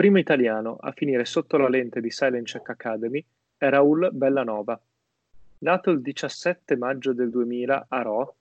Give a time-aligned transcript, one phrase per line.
[0.00, 3.22] Primo italiano a finire sotto la lente di Silent Check Academy
[3.58, 4.80] è Raul Bellanova.
[5.58, 8.36] Nato il 17 maggio del 2000 a Rho,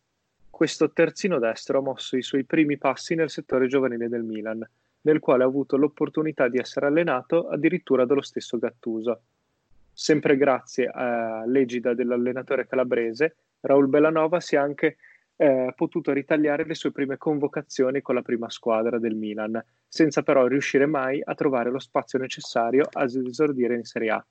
[0.50, 4.66] questo terzino destro ha mosso i suoi primi passi nel settore giovanile del Milan,
[5.02, 9.20] nel quale ha avuto l'opportunità di essere allenato addirittura dallo stesso Gattuso.
[9.92, 14.96] Sempre grazie all'egida dell'allenatore calabrese, Raul Bellanova si è anche
[15.42, 20.46] eh, potuto ritagliare le sue prime convocazioni con la prima squadra del Milan, senza però
[20.48, 24.26] riuscire mai a trovare lo spazio necessario ad esordire in Serie A.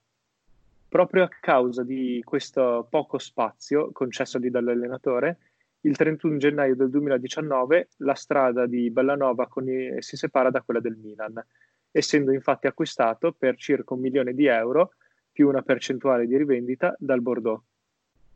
[0.87, 5.39] Proprio a causa di questo poco spazio concessogli dall'allenatore,
[5.83, 10.97] il 31 gennaio del 2019 la strada di Bellanova i, si separa da quella del
[10.97, 11.43] Milan,
[11.91, 14.93] essendo infatti acquistato per circa un milione di euro
[15.33, 17.63] più una percentuale di rivendita dal Bordeaux.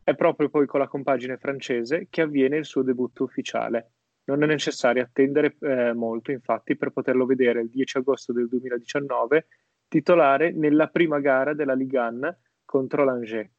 [0.05, 3.92] È proprio poi con la compagine francese che avviene il suo debutto ufficiale.
[4.25, 9.47] Non è necessario attendere eh, molto, infatti, per poterlo vedere il 10 agosto del 2019
[9.86, 13.50] titolare nella prima gara della Ligue 1 contro l'Angers.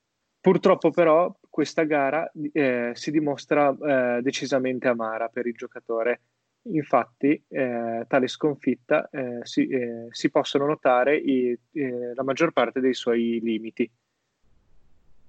[0.42, 6.24] Purtroppo però questa gara eh, si dimostra eh, decisamente amara per il giocatore.
[6.64, 12.82] Infatti, eh, tale sconfitta eh, si, eh, si, possono notare i, eh, la maggior parte
[12.82, 13.90] dei suoi limiti.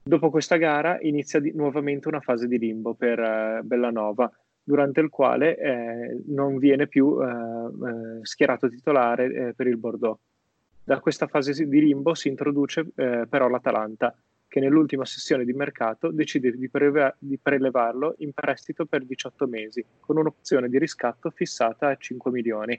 [0.07, 4.31] Dopo questa gara inizia di, nuovamente una fase di limbo per eh, Bellanova,
[4.63, 10.19] durante il quale eh, non viene più eh, eh schierato titolare eh, per il Bordeaux.
[10.85, 14.15] Da questa fase di limbo si introduce eh, però l'Atalanta,
[14.47, 19.83] che nell'ultima sessione di mercato decide di, preve- di prelevarlo in prestito per 18 mesi,
[20.01, 22.79] con un'opzione di riscatto fissata a 5 milioni.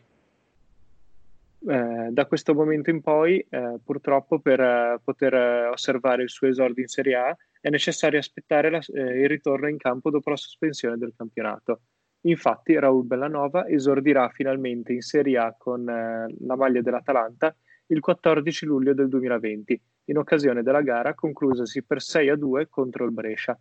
[1.67, 6.47] Eh, da questo momento in poi, eh, purtroppo, per eh, poter eh, osservare il suo
[6.47, 10.35] esordio in Serie A, è necessario aspettare la, eh, il ritorno in campo dopo la
[10.35, 11.81] sospensione del campionato.
[12.25, 17.55] Infatti, Raul Bellanova esordirà finalmente in Serie A con la maglia dell'Atalanta
[17.87, 23.05] il 14 luglio del 2020, in occasione della gara conclusasi per 6 a 2 contro
[23.05, 23.55] il Brescia.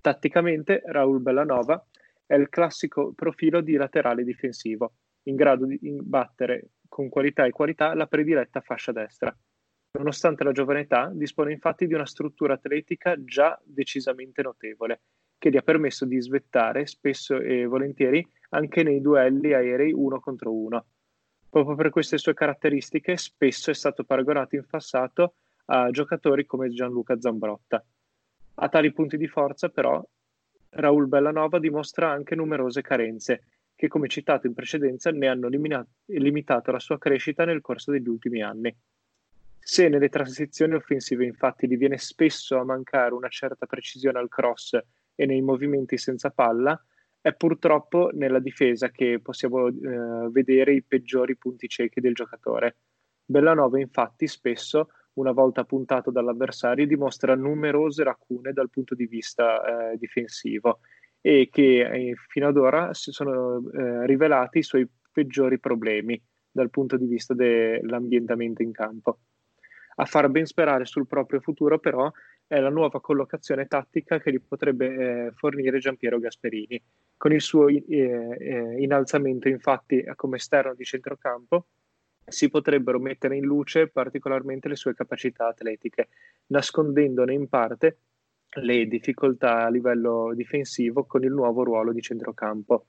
[0.00, 1.84] Tatticamente, Raul Bellanova
[2.26, 4.92] è il classico profilo di laterale difensivo,
[5.24, 9.34] in grado di battere con qualità e qualità la prediletta fascia destra.
[9.92, 15.02] Nonostante la giovane età, dispone infatti di una struttura atletica già decisamente notevole,
[15.38, 20.52] che gli ha permesso di svettare spesso e volentieri anche nei duelli aerei uno contro
[20.52, 20.84] uno.
[21.48, 25.34] Proprio per queste sue caratteristiche, spesso è stato paragonato in passato
[25.66, 27.84] a giocatori come Gianluca Zambrotta.
[28.56, 30.04] A tali punti di forza, però,
[30.70, 33.44] Raul Bellanova dimostra anche numerose carenze
[33.80, 38.08] che come citato in precedenza ne hanno limina- limitato la sua crescita nel corso degli
[38.08, 38.76] ultimi anni.
[39.58, 44.78] Se nelle transizioni offensive infatti gli viene spesso a mancare una certa precisione al cross
[45.14, 46.78] e nei movimenti senza palla,
[47.22, 52.76] è purtroppo nella difesa che possiamo eh, vedere i peggiori punti ciechi del giocatore.
[53.24, 59.96] Bellanova infatti spesso, una volta puntato dall'avversario, dimostra numerose lacune dal punto di vista eh,
[59.96, 60.80] difensivo
[61.20, 66.20] e che eh, fino ad ora si sono eh, rivelati i suoi peggiori problemi
[66.50, 69.18] dal punto di vista dell'ambientamento in campo.
[69.96, 72.10] A far ben sperare sul proprio futuro, però,
[72.46, 74.86] è la nuova collocazione tattica che gli potrebbe
[75.26, 76.82] eh, fornire Giampiero Gasperini.
[77.16, 81.66] Con il suo eh, eh, innalzamento, infatti, come esterno di centrocampo,
[82.26, 86.08] si potrebbero mettere in luce particolarmente le sue capacità atletiche,
[86.46, 87.98] nascondendone in parte
[88.54, 92.86] le difficoltà a livello difensivo con il nuovo ruolo di centrocampo.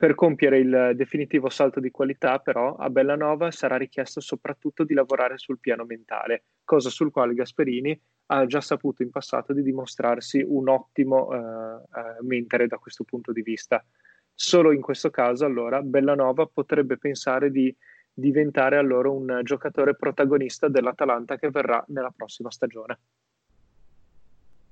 [0.00, 5.36] Per compiere il definitivo salto di qualità, però, a Bellanova sarà richiesto soprattutto di lavorare
[5.36, 8.00] sul piano mentale, cosa sul quale Gasperini
[8.32, 13.30] ha già saputo in passato di dimostrarsi un ottimo eh, eh, mentere da questo punto
[13.32, 13.84] di vista.
[14.32, 17.76] Solo in questo caso, allora, Bellanova potrebbe pensare di
[18.10, 23.00] diventare allora un giocatore protagonista dell'Atalanta che verrà nella prossima stagione.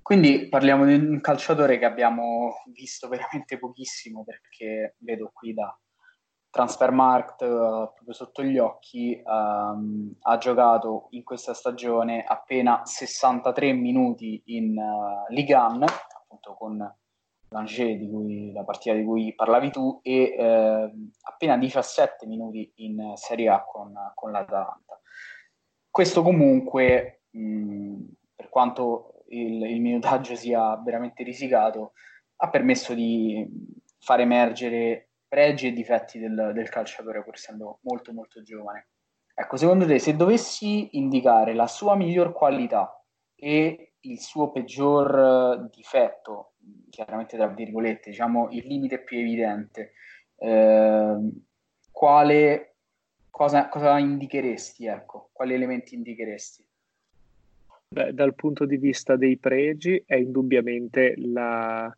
[0.08, 5.78] Quindi parliamo di un calciatore che abbiamo visto veramente pochissimo perché vedo qui da
[6.48, 14.40] Transfermarkt uh, proprio sotto gli occhi, um, ha giocato in questa stagione appena 63 minuti
[14.46, 15.84] in uh, Ligue 1,
[16.22, 16.96] appunto con
[17.50, 23.12] l'Angers, di cui, la partita di cui parlavi tu, e eh, appena 17 minuti in
[23.16, 24.98] Serie A con, con l'Atalanta.
[25.90, 28.04] Questo comunque, mh,
[28.34, 31.92] per quanto il, il, minutaggio sia veramente risicato,
[32.36, 33.46] ha permesso di
[33.98, 38.88] far emergere pregi e difetti del, del calciatore, pur essendo molto molto giovane.
[39.34, 43.00] Ecco, secondo te, se dovessi indicare la sua miglior qualità
[43.34, 46.54] e il suo peggior difetto,
[46.90, 49.92] chiaramente tra virgolette, diciamo il limite più evidente,
[50.36, 51.16] eh,
[51.90, 52.76] quale,
[53.30, 56.67] cosa, cosa indicheresti, ecco, quali elementi indicheresti?
[57.90, 61.90] Beh, dal punto di vista dei pregi è indubbiamente la,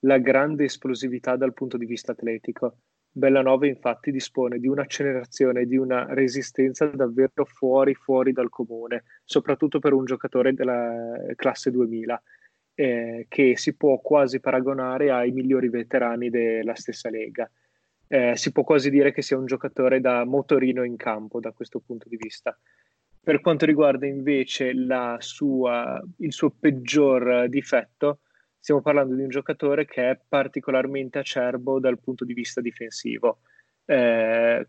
[0.00, 2.76] la grande esplosività dal punto di vista atletico.
[3.10, 9.78] Bellanova infatti dispone di un'accelerazione e di una resistenza davvero fuori, fuori dal comune, soprattutto
[9.78, 12.22] per un giocatore della classe 2000
[12.74, 17.50] eh, che si può quasi paragonare ai migliori veterani della stessa Lega.
[18.06, 21.80] Eh, si può quasi dire che sia un giocatore da motorino in campo da questo
[21.80, 22.56] punto di vista.
[23.22, 24.72] Per quanto riguarda invece
[25.18, 28.20] sua, il suo peggior difetto,
[28.58, 33.40] stiamo parlando di un giocatore che è particolarmente acerbo dal punto di vista difensivo.
[33.84, 34.68] Eh,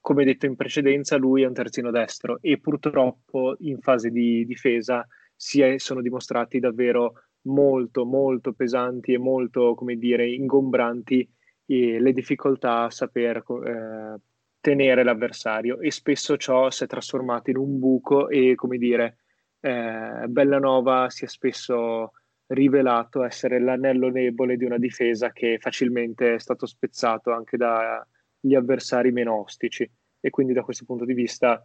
[0.00, 5.06] come detto in precedenza, lui è un terzino destro e purtroppo in fase di difesa
[5.34, 11.28] si è, sono dimostrati davvero molto, molto pesanti e molto, come dire, ingombranti
[11.66, 14.20] le difficoltà a saper eh,
[14.66, 19.18] tenere l'avversario e spesso ciò si è trasformato in un buco e, come dire,
[19.60, 22.10] eh, Bellanova si è spesso
[22.48, 29.12] rivelato essere l'anello debole di una difesa che facilmente è stato spezzato anche dagli avversari
[29.12, 29.88] meno ostici.
[30.18, 31.64] E quindi da questo punto di vista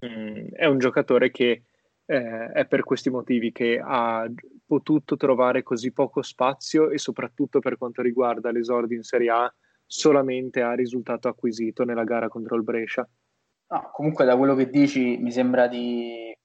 [0.00, 1.62] mh, mm, è un giocatore che
[2.04, 4.30] eh, è per questi motivi che ha
[4.66, 9.54] potuto trovare così poco spazio e soprattutto per quanto riguarda l'esordio in Serie A
[9.86, 13.08] solamente a risultato acquisito nella gara contro il Brescia.
[13.68, 16.36] No, comunque da quello che dici mi sembra di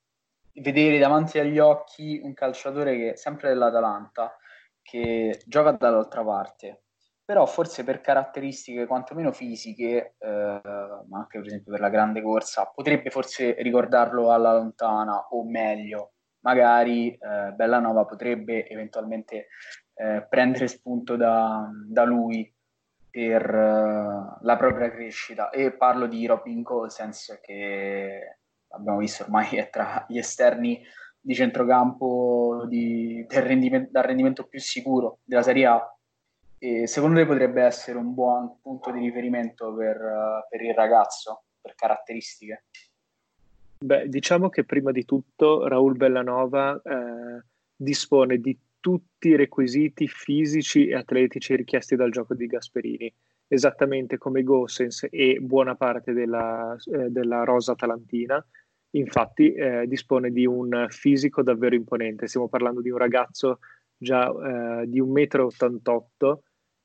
[0.53, 4.35] vedere davanti agli occhi un calciatore che sempre dell'Atalanta
[4.81, 6.83] che gioca dall'altra parte
[7.31, 12.69] però forse per caratteristiche quantomeno fisiche, eh, ma anche per esempio per la grande corsa,
[12.75, 16.11] potrebbe forse ricordarlo alla lontana o meglio,
[16.41, 19.47] magari eh, Bellanova potrebbe eventualmente
[19.93, 22.53] eh, prendere spunto da, da lui
[23.11, 28.37] per uh, la propria crescita e parlo di Robin Gosens che
[28.69, 30.81] abbiamo visto ormai è tra gli esterni
[31.19, 35.95] di centrocampo di, del rendimento, dal rendimento più sicuro della Serie A
[36.57, 41.43] e secondo te potrebbe essere un buon punto di riferimento per, uh, per il ragazzo,
[41.59, 42.65] per caratteristiche?
[43.83, 47.43] Beh, diciamo che prima di tutto Raul Bellanova eh,
[47.75, 53.13] dispone di tutti i requisiti fisici e atletici richiesti dal gioco di Gasperini,
[53.47, 58.45] esattamente come Gossens e buona parte della, eh, della rosa talantina.
[58.93, 63.59] Infatti eh, dispone di un fisico davvero imponente, stiamo parlando di un ragazzo
[63.95, 64.27] già
[64.81, 66.39] eh, di 1,88 m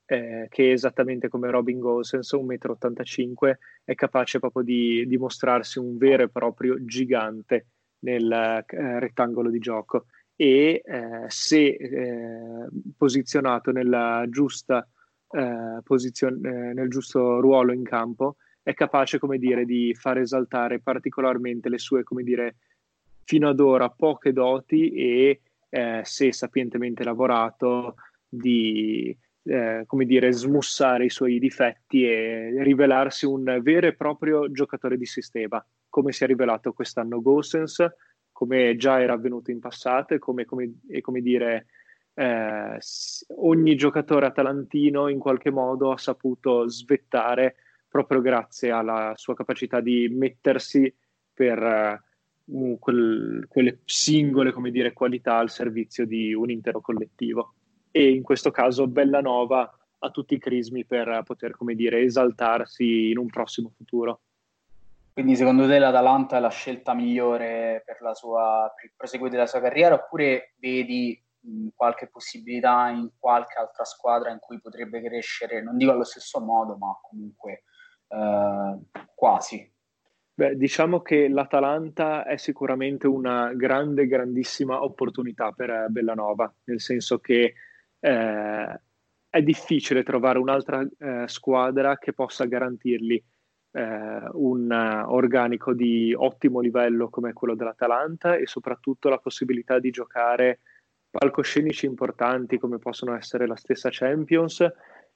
[0.09, 6.23] eh, che esattamente come Robin Gosens, 1,85 m, è capace proprio di dimostrarsi un vero
[6.23, 7.67] e proprio gigante
[8.01, 12.67] nel eh, rettangolo di gioco e eh, se eh,
[12.97, 14.87] posizionato nella giusta
[15.31, 20.81] eh, posizione, eh, nel giusto ruolo in campo, è capace, come dire, di far esaltare
[20.81, 22.57] particolarmente le sue, come dire,
[23.25, 25.41] fino ad ora poche doti e
[26.03, 29.15] se sapientemente lavorato di
[29.49, 35.07] eh, come dire, smussare i suoi difetti e rivelarsi un vero e proprio giocatore di
[35.07, 37.87] sistema, come si è rivelato quest'anno Gosens,
[38.37, 41.69] come già era avvenuto in passato e come, come, e come dire,
[42.13, 42.79] eh,
[43.37, 47.57] ogni giocatore atalantino in qualche modo ha saputo svettare
[47.89, 50.95] proprio grazie alla sua capacità di mettersi
[51.33, 52.03] per
[52.45, 57.55] uh, quel, quelle singole dire, qualità al servizio di un intero collettivo
[57.91, 63.29] e in questo caso Bellanova ha tutti i crismi per poter, dire, esaltarsi in un
[63.29, 64.21] prossimo futuro.
[65.17, 69.47] Quindi secondo te l'Atalanta è la scelta migliore per, la sua, per il proseguire della
[69.47, 71.19] sua carriera oppure vedi
[71.75, 76.77] qualche possibilità in qualche altra squadra in cui potrebbe crescere, non dico allo stesso modo,
[76.77, 77.63] ma comunque
[78.09, 78.79] eh,
[79.15, 79.73] quasi?
[80.35, 87.55] Beh, diciamo che l'Atalanta è sicuramente una grande, grandissima opportunità per Bellanova, nel senso che
[88.01, 88.81] eh,
[89.31, 93.25] è difficile trovare un'altra eh, squadra che possa garantirgli
[93.77, 99.91] eh, un uh, organico di ottimo livello come quello dell'Atalanta e soprattutto la possibilità di
[99.91, 100.61] giocare
[101.11, 104.67] palcoscenici importanti come possono essere la stessa Champions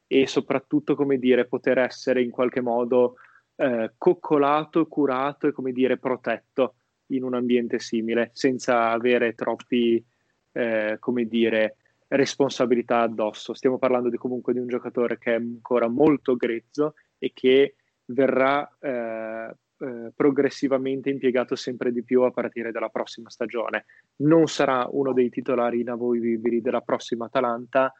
[0.07, 3.15] e soprattutto come dire poter essere in qualche modo
[3.57, 6.75] eh, coccolato, curato e come dire protetto
[7.13, 10.05] in un ambiente simile senza avere troppi
[10.53, 11.77] eh, come dire
[12.09, 13.55] responsabilità addosso.
[13.55, 17.77] Stiamo parlando di, comunque di un giocatore che è ancora molto grezzo e che
[18.13, 23.87] verrà eh, eh, progressivamente impiegato sempre di più a partire dalla prossima stagione.
[24.17, 27.93] Non sarà uno dei titolari inamovibili della prossima Atalanta,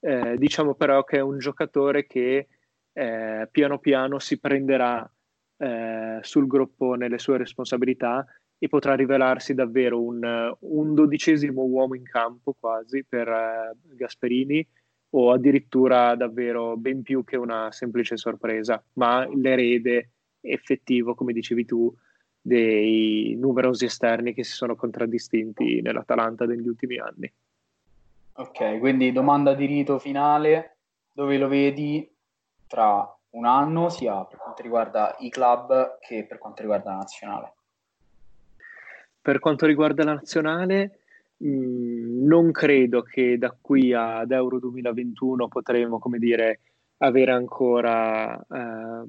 [0.00, 2.48] eh, diciamo però che è un giocatore che
[2.92, 5.08] eh, piano piano si prenderà
[5.58, 8.24] eh, sul groppone le sue responsabilità
[8.58, 14.66] e potrà rivelarsi davvero un, un dodicesimo uomo in campo quasi per eh, Gasperini
[15.10, 20.10] o addirittura davvero ben più che una semplice sorpresa, ma l'erede
[20.40, 21.94] effettivo, come dicevi tu,
[22.40, 27.32] dei numerosi esterni che si sono contraddistinti nell'Atalanta negli ultimi anni.
[28.34, 30.76] Ok, quindi domanda di rito finale,
[31.12, 32.08] dove lo vedi
[32.66, 37.54] tra un anno, sia per quanto riguarda i club che per quanto riguarda la nazionale?
[39.20, 41.00] Per quanto riguarda la nazionale,
[41.44, 46.60] Mm, non credo che da qui ad Euro 2021 potremo, come dire,
[46.98, 49.06] avere ancora, eh,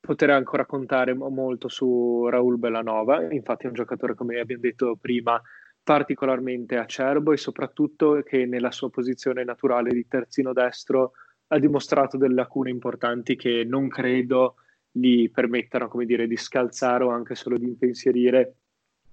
[0.00, 3.32] poter ancora contare molto su Raul Bellanova.
[3.32, 5.40] Infatti è un giocatore, come abbiamo detto prima,
[5.82, 11.12] particolarmente acerbo e soprattutto che nella sua posizione naturale di terzino destro
[11.48, 14.56] ha dimostrato delle lacune importanti che non credo
[14.90, 18.56] gli permettano, come dire, di scalzare o anche solo di impensierire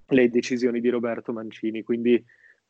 [0.07, 2.23] le decisioni di Roberto Mancini, quindi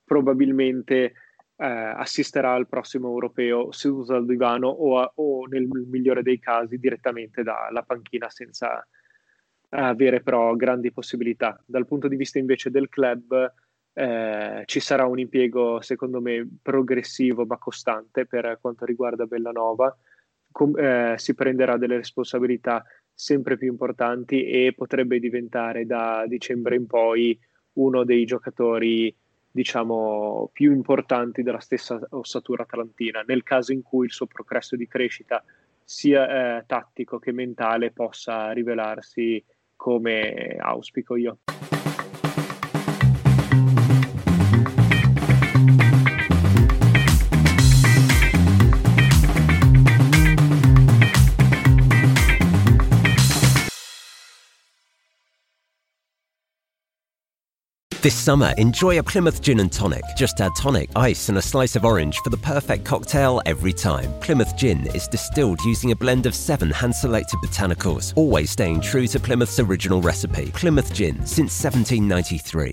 [0.03, 1.13] probabilmente
[1.57, 6.77] eh, assisterà al prossimo europeo seduto al divano o, a, o, nel migliore dei casi
[6.77, 8.85] direttamente dalla panchina senza
[9.69, 11.61] avere però grandi possibilità.
[11.65, 13.53] Dal punto di vista invece del club
[13.93, 19.95] eh, ci sarà un impiego secondo me progressivo ma costante per quanto riguarda Bellanova,
[20.51, 22.83] Com- eh, si prenderà delle responsabilità
[23.19, 27.37] sempre più importanti e potrebbe diventare da dicembre in poi
[27.73, 29.13] uno dei giocatori
[29.49, 34.87] diciamo più importanti della stessa ossatura atlantina nel caso in cui il suo progresso di
[34.87, 35.43] crescita
[35.83, 39.43] sia eh, tattico che mentale possa rivelarsi
[39.75, 41.39] come auspico io.
[58.07, 60.01] This summer, enjoy a Plymouth Gin and Tonic.
[60.15, 64.17] Just add tonic, ice, and a slice of orange for the perfect cocktail every time.
[64.21, 69.07] Plymouth Gin is distilled using a blend of seven hand selected botanicals, always staying true
[69.07, 70.51] to Plymouth's original recipe.
[70.53, 72.65] Plymouth Gin since 1793.